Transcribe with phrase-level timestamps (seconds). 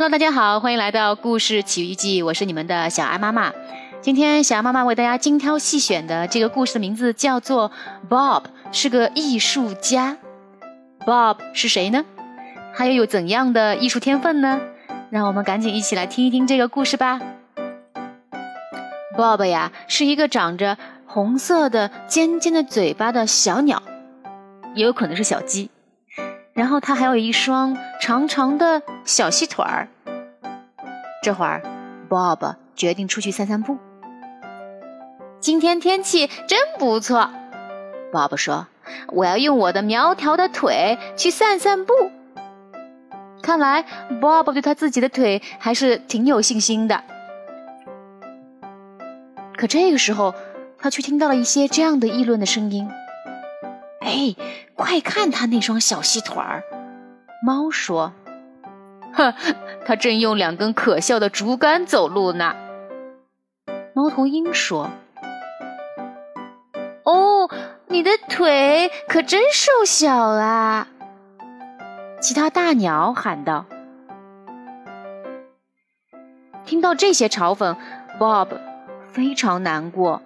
[0.00, 3.52] Hello，大家好，欢迎来到故事奇遇记，我是你们的小安妈妈。
[4.00, 7.72] 今天小安妈妈为大家精挑细选的这个故事的名字叫做
[8.08, 10.16] Bob 是个艺术家。
[11.04, 12.04] Bob 是谁呢？
[12.76, 14.60] 他又有怎样的艺术天分呢？
[15.10, 17.20] 让我们赶紧一起来听一听这个故事吧。
[19.16, 23.82] Bob 呀，是一个长着红色的尖尖的嘴巴的小鸟，
[24.76, 25.68] 也有可能是小鸡。
[26.58, 29.86] 然后它还有一双长长的小细腿儿。
[31.22, 31.62] 这会儿
[32.10, 33.78] ，Bob 决定出去散散步。
[35.38, 37.30] 今天天气真不错
[38.12, 38.66] ，Bob 说
[39.14, 41.92] ：“我要用我的苗条的腿去散散步。”
[43.40, 43.84] 看来
[44.20, 47.04] ，Bob 对他自己的腿还是挺有信心的。
[49.56, 50.34] 可这个时候，
[50.76, 52.90] 他却听到了一些这样的议论的声音
[54.08, 54.34] ：“哎！”
[54.74, 56.62] 快看他那双小细腿儿！
[57.44, 58.12] 猫说
[59.12, 59.34] ：“哼，
[59.84, 62.54] 他正用两根可笑的竹竿走路呢。”
[63.94, 64.90] 猫头鹰说
[67.04, 67.50] ：“哦，
[67.88, 70.86] 你的腿可真瘦小啊！”
[72.22, 73.64] 其他大鸟喊道。
[76.64, 77.76] 听到这些嘲讽
[78.20, 78.48] ，Bob
[79.12, 80.22] 非常难过。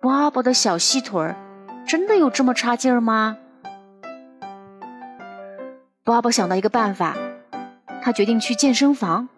[0.00, 1.36] Bob 的小细腿儿。
[1.86, 3.36] 真的有这么差劲儿吗？
[6.02, 7.16] 爸爸想到一个办法，
[8.02, 9.28] 他决定去健身房。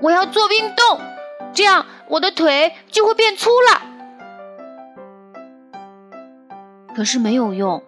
[0.00, 1.00] 我要做运动，
[1.52, 3.82] 这样我的腿就会变粗了。
[6.94, 7.82] 可是没有用，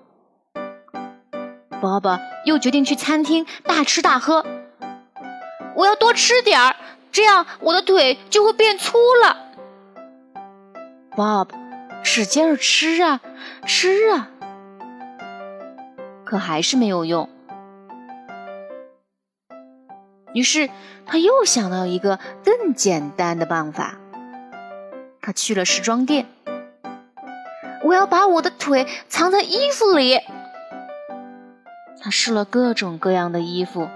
[1.81, 4.45] 爸爸又决定去餐厅大吃大喝。
[5.75, 6.77] 我要多吃点儿，
[7.13, 9.37] 这样我的腿就会变粗了。
[11.15, 11.60] Bob。
[12.03, 13.21] 使劲儿吃啊，
[13.67, 14.29] 吃啊，
[16.25, 17.29] 可还是没有用。
[20.33, 20.71] 于是
[21.07, 23.97] 他又想到一个更简单的办法。
[25.21, 26.27] 他去了时装店，
[27.85, 30.19] 我要把我的腿藏在衣服里。
[32.03, 33.89] 他试了各种各样的衣服：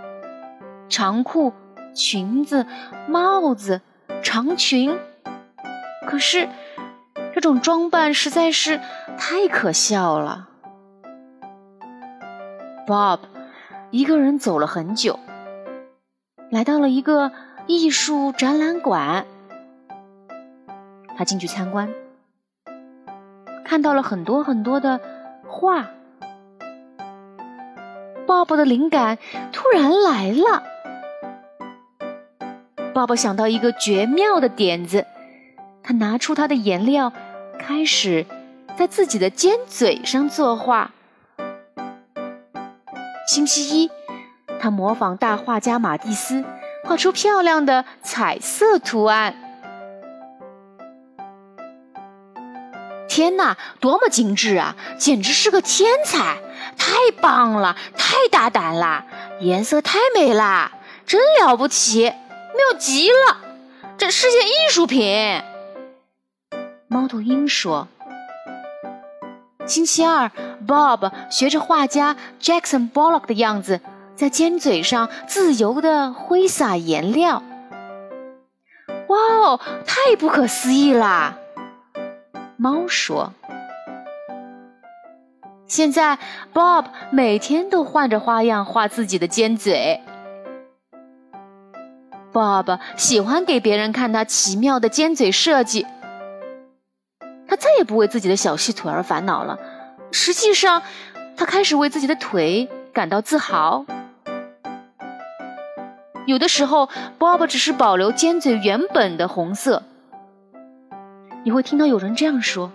[0.89, 1.53] 长裤、
[1.95, 2.67] 裙子、
[3.09, 3.81] 帽子、
[4.23, 4.97] 长裙。
[6.07, 6.49] 可是。
[7.45, 8.81] 这种装扮实在是
[9.19, 10.49] 太可笑了。
[12.87, 13.19] Bob
[13.91, 15.19] 一个人走了很久，
[16.49, 17.33] 来到了一个
[17.67, 19.27] 艺术展览馆。
[21.19, 21.93] 他进去参观，
[23.63, 24.99] 看到了很多很多的
[25.47, 25.91] 画。
[28.27, 29.19] Bob 的灵感
[29.53, 30.63] 突然来了。
[32.95, 35.05] Bob 想到一个绝妙的点子，
[35.83, 37.13] 他拿出他的颜料。
[37.67, 38.27] 开始
[38.77, 40.91] 在自己的尖嘴上作画。
[43.27, 43.91] 星期一，
[44.61, 46.45] 他模仿大画家马蒂斯，
[46.85, 49.35] 画出漂亮的彩色图案。
[53.09, 54.77] 天哪，多么精致啊！
[54.99, 56.37] 简直是个天才！
[56.77, 59.07] 太棒了，太大胆了，
[59.41, 60.71] 颜色太美啦，
[61.07, 63.39] 真了不起，妙极了！
[63.97, 65.43] 这是件艺术品。
[66.95, 67.89] 猫头鹰说
[69.67, 70.31] ：“星期二
[70.65, 73.81] ，Bob 学着画家 Jackson Pollock 的样子，
[74.15, 77.43] 在尖嘴上自由地挥洒颜料。
[79.09, 81.37] 哇哦，太不可思议啦！”
[82.57, 83.33] 猫说
[85.67, 86.17] ：“现在
[86.53, 90.01] ，Bob 每天都换着花样画自己的尖嘴。
[92.33, 95.85] Bob 喜欢给别人看他奇妙的尖嘴设计。”
[97.79, 99.59] 也不为自己的小细腿而烦恼了。
[100.13, 100.83] 实际上，
[101.37, 103.85] 他开始为自己的腿感到自豪。
[106.27, 109.83] 有的时候，Bob 只是保留尖嘴原本的红色。
[111.45, 112.73] 你会听到有人这样说：“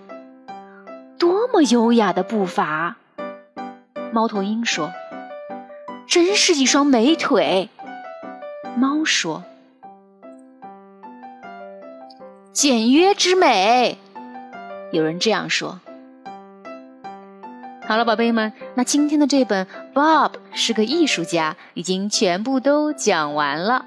[1.18, 2.98] 多么优雅的步伐！”
[4.14, 4.92] 猫头鹰说
[6.08, 7.70] ：“真是一双美腿。”
[8.78, 9.44] 猫说
[12.54, 13.98] ：“简约之美。”
[14.92, 15.80] 有人这样说。
[17.88, 23.86] 好了，宝贝们，那今天的这本《Bob 是个艺术家》已经全部都讲完了。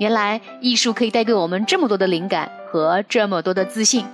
[0.00, 4.04] 原来艺术可以带给我们这么多的灵感和这么多的自信，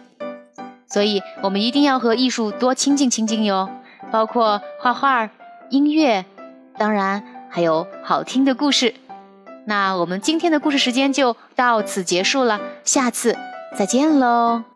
[0.87, 3.71] 所以我们一定要和艺术多亲近亲近哟。
[4.11, 5.31] 包括画画、
[5.71, 6.25] 音乐，
[6.77, 8.93] 当然还有好听的故事。
[9.65, 13.35] 那我们今天的故事时间就到此结束了，下次
[13.79, 14.70] 再见喽。